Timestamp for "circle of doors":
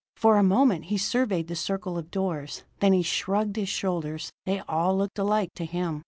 1.55-2.63